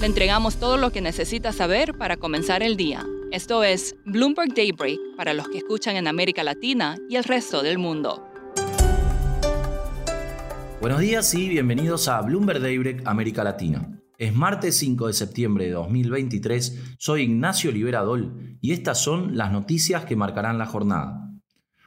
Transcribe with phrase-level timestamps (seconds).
[0.00, 3.04] Le entregamos todo lo que necesita saber para comenzar el día.
[3.32, 7.76] Esto es Bloomberg Daybreak para los que escuchan en América Latina y el resto del
[7.76, 8.26] mundo.
[10.80, 14.00] Buenos días y bienvenidos a Bloomberg Daybreak América Latina.
[14.16, 20.06] Es martes 5 de septiembre de 2023, soy Ignacio Liberadol y estas son las noticias
[20.06, 21.30] que marcarán la jornada.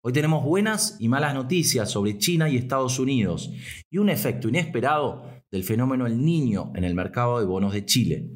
[0.00, 3.50] Hoy tenemos buenas y malas noticias sobre China y Estados Unidos
[3.90, 5.24] y un efecto inesperado
[5.56, 8.30] del fenómeno El Niño en el mercado de bonos de Chile.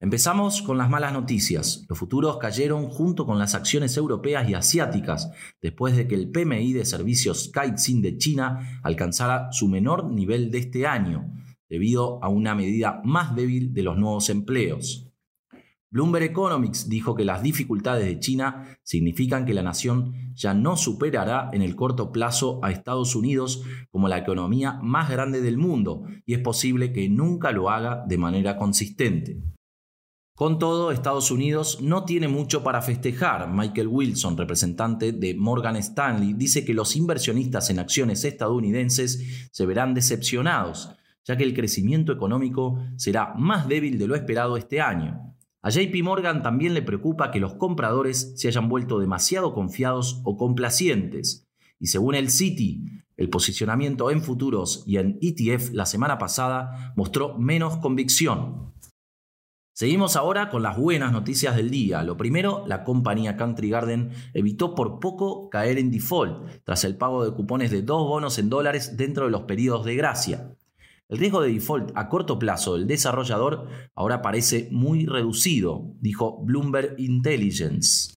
[0.00, 1.86] Empezamos con las malas noticias.
[1.88, 5.30] Los futuros cayeron junto con las acciones europeas y asiáticas
[5.62, 10.58] después de que el PMI de servicios Caixin de China alcanzara su menor nivel de
[10.58, 11.32] este año,
[11.68, 15.05] debido a una medida más débil de los nuevos empleos.
[15.96, 21.48] Bloomberg Economics dijo que las dificultades de China significan que la nación ya no superará
[21.54, 26.34] en el corto plazo a Estados Unidos como la economía más grande del mundo y
[26.34, 29.40] es posible que nunca lo haga de manera consistente.
[30.34, 33.50] Con todo, Estados Unidos no tiene mucho para festejar.
[33.50, 39.94] Michael Wilson, representante de Morgan Stanley, dice que los inversionistas en acciones estadounidenses se verán
[39.94, 40.90] decepcionados,
[41.24, 45.25] ya que el crecimiento económico será más débil de lo esperado este año.
[45.66, 50.36] A JP Morgan también le preocupa que los compradores se hayan vuelto demasiado confiados o
[50.36, 51.48] complacientes.
[51.80, 52.84] Y según el Citi,
[53.16, 58.74] el posicionamiento en futuros y en ETF la semana pasada mostró menos convicción.
[59.72, 62.04] Seguimos ahora con las buenas noticias del día.
[62.04, 67.24] Lo primero, la compañía Country Garden evitó por poco caer en default tras el pago
[67.24, 70.56] de cupones de dos bonos en dólares dentro de los periodos de gracia.
[71.08, 76.96] El riesgo de default a corto plazo del desarrollador ahora parece muy reducido, dijo Bloomberg
[76.98, 78.15] Intelligence.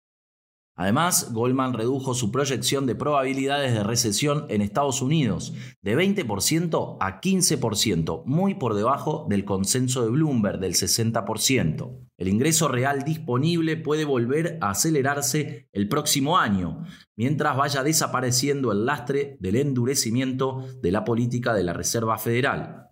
[0.79, 7.19] Además, Goldman redujo su proyección de probabilidades de recesión en Estados Unidos de 20% a
[7.19, 12.07] 15%, muy por debajo del consenso de Bloomberg del 60%.
[12.19, 16.83] El ingreso real disponible puede volver a acelerarse el próximo año,
[17.15, 22.87] mientras vaya desapareciendo el lastre del endurecimiento de la política de la Reserva Federal.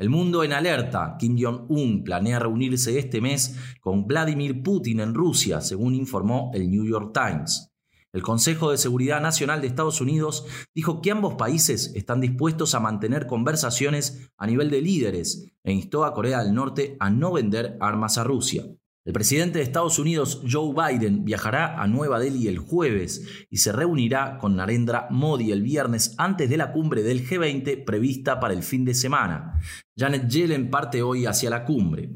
[0.00, 1.16] El mundo en alerta.
[1.18, 6.86] Kim Jong-un planea reunirse este mes con Vladimir Putin en Rusia, según informó el New
[6.86, 7.70] York Times.
[8.10, 12.80] El Consejo de Seguridad Nacional de Estados Unidos dijo que ambos países están dispuestos a
[12.80, 17.76] mantener conversaciones a nivel de líderes e instó a Corea del Norte a no vender
[17.78, 18.64] armas a Rusia.
[19.06, 23.72] El presidente de Estados Unidos, Joe Biden, viajará a Nueva Delhi el jueves y se
[23.72, 28.62] reunirá con Narendra Modi el viernes antes de la cumbre del G20 prevista para el
[28.62, 29.58] fin de semana.
[30.00, 32.08] Janet Yellen parte hoy hacia la cumbre.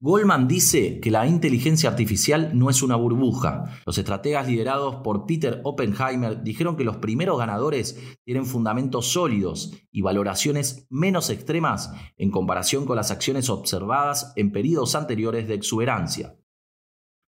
[0.00, 3.64] Goldman dice que la inteligencia artificial no es una burbuja.
[3.84, 10.02] Los estrategas liderados por Peter Oppenheimer dijeron que los primeros ganadores tienen fundamentos sólidos y
[10.02, 16.36] valoraciones menos extremas en comparación con las acciones observadas en periodos anteriores de exuberancia.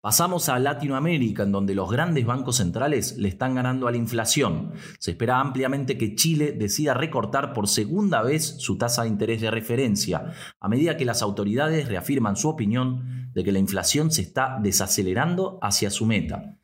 [0.06, 4.74] Pasamos a Latinoamérica, en donde los grandes bancos centrales le están ganando a la inflación.
[5.00, 9.50] Se espera ampliamente que Chile decida recortar por segunda vez su tasa de interés de
[9.50, 14.60] referencia, a medida que las autoridades reafirman su opinión de que la inflación se está
[14.62, 16.56] desacelerando hacia su meta.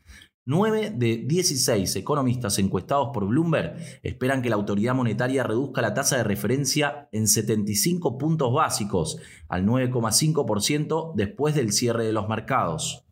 [0.45, 3.75] 9 de 16 economistas encuestados por Bloomberg
[4.05, 9.67] esperan que la autoridad monetaria reduzca la tasa de referencia en 75 puntos básicos al
[9.67, 13.05] 9,5% después del cierre de los mercados.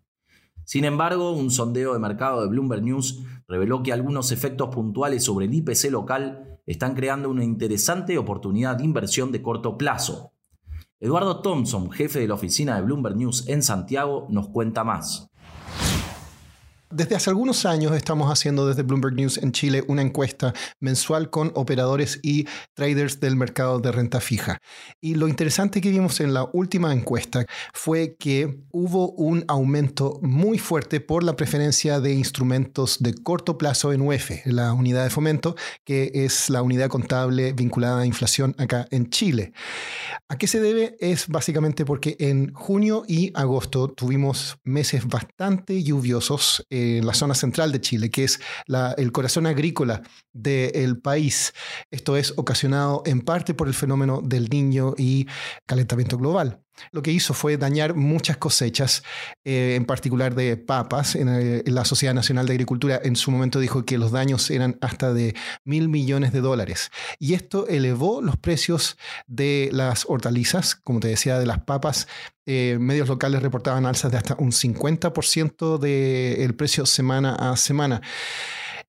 [0.70, 5.46] Sin embargo, un sondeo de mercado de Bloomberg News reveló que algunos efectos puntuales sobre
[5.46, 10.32] el IPC local están creando una interesante oportunidad de inversión de corto plazo.
[11.00, 15.28] Eduardo Thompson, jefe de la oficina de Bloomberg News en Santiago, nos cuenta más.
[16.92, 21.52] Desde hace algunos años estamos haciendo desde Bloomberg News en Chile una encuesta mensual con
[21.54, 24.58] operadores y traders del mercado de renta fija.
[25.00, 30.58] Y lo interesante que vimos en la última encuesta fue que hubo un aumento muy
[30.58, 35.54] fuerte por la preferencia de instrumentos de corto plazo en UEF, la unidad de fomento,
[35.84, 39.52] que es la unidad contable vinculada a inflación acá en Chile.
[40.28, 40.96] ¿A qué se debe?
[40.98, 46.66] Es básicamente porque en junio y agosto tuvimos meses bastante lluviosos
[46.98, 48.40] en la zona central de Chile, que es
[48.96, 51.52] el corazón agrícola del país.
[51.90, 55.26] Esto es ocasionado en parte por el fenómeno del niño y
[55.66, 56.60] calentamiento global
[56.92, 59.02] lo que hizo fue dañar muchas cosechas,
[59.44, 61.14] eh, en particular de papas.
[61.14, 61.30] En,
[61.64, 65.34] la Sociedad Nacional de Agricultura en su momento dijo que los daños eran hasta de
[65.64, 66.90] mil millones de dólares.
[67.18, 68.96] Y esto elevó los precios
[69.26, 72.08] de las hortalizas, como te decía, de las papas.
[72.46, 78.00] Eh, medios locales reportaban alzas de hasta un 50% del precio semana a semana.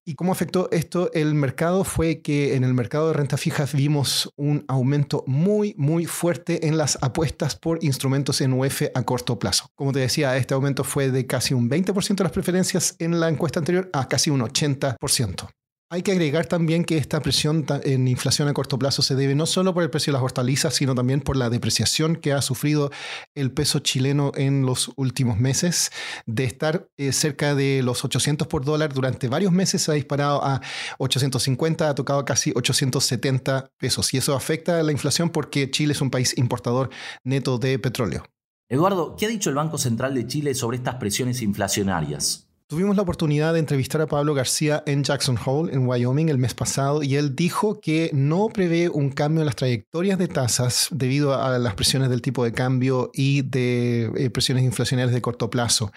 [0.04, 1.84] ¿Y cómo afectó esto el mercado?
[1.84, 6.76] Fue que en el mercado de renta fija vimos un aumento muy, muy fuerte en
[6.76, 9.68] las apuestas por instrumentos en UF a corto plazo.
[9.76, 13.28] Como te decía, este aumento fue de casi un 20% de las preferencias en la
[13.28, 15.48] encuesta anterior a casi un 80%.
[15.94, 19.44] Hay que agregar también que esta presión en inflación a corto plazo se debe no
[19.44, 22.90] solo por el precio de las hortalizas, sino también por la depreciación que ha sufrido
[23.34, 25.90] el peso chileno en los últimos meses.
[26.24, 30.42] De estar eh, cerca de los 800 por dólar durante varios meses, se ha disparado
[30.42, 30.62] a
[30.96, 34.14] 850, ha tocado casi 870 pesos.
[34.14, 36.88] Y eso afecta a la inflación porque Chile es un país importador
[37.22, 38.24] neto de petróleo.
[38.70, 42.48] Eduardo, ¿qué ha dicho el Banco Central de Chile sobre estas presiones inflacionarias?
[42.72, 46.54] Tuvimos la oportunidad de entrevistar a Pablo García en Jackson Hole, en Wyoming, el mes
[46.54, 51.34] pasado, y él dijo que no prevé un cambio en las trayectorias de tasas debido
[51.34, 55.92] a las presiones del tipo de cambio y de eh, presiones inflacionarias de corto plazo.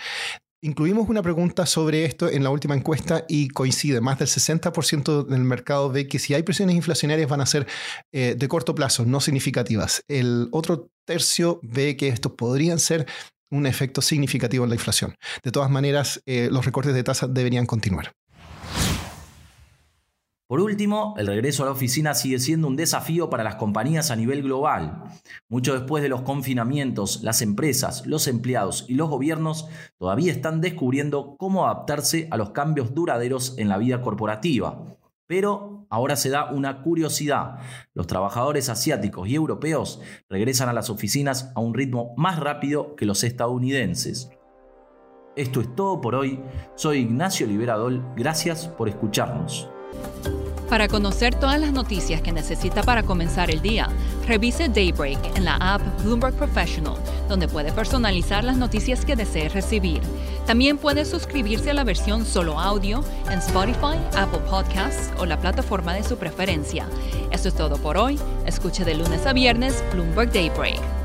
[0.62, 5.46] Incluimos una pregunta sobre esto en la última encuesta y coincide, más del 60% del
[5.46, 7.68] mercado ve que si hay presiones inflacionarias van a ser
[8.12, 10.04] eh, de corto plazo, no significativas.
[10.10, 13.06] El otro tercio ve que estos podrían ser
[13.56, 15.16] un efecto significativo en la inflación.
[15.44, 18.12] De todas maneras, eh, los recortes de tasa deberían continuar.
[20.48, 24.16] Por último, el regreso a la oficina sigue siendo un desafío para las compañías a
[24.16, 25.06] nivel global.
[25.50, 29.68] Mucho después de los confinamientos, las empresas, los empleados y los gobiernos
[29.98, 34.86] todavía están descubriendo cómo adaptarse a los cambios duraderos en la vida corporativa.
[35.28, 37.58] Pero ahora se da una curiosidad.
[37.94, 43.06] Los trabajadores asiáticos y europeos regresan a las oficinas a un ritmo más rápido que
[43.06, 44.30] los estadounidenses.
[45.36, 46.42] Esto es todo por hoy.
[46.76, 48.04] Soy Ignacio Liberadol.
[48.16, 49.68] Gracias por escucharnos.
[50.70, 53.88] Para conocer todas las noticias que necesita para comenzar el día,
[54.28, 56.96] revise Daybreak en la app Bloomberg Professional,
[57.30, 60.02] donde puede personalizar las noticias que desee recibir.
[60.46, 65.94] También puede suscribirse a la versión solo audio en Spotify, Apple Podcasts o la plataforma
[65.94, 66.88] de su preferencia.
[67.32, 68.20] Eso es todo por hoy.
[68.46, 71.05] Escuche de lunes a viernes Bloomberg Daybreak.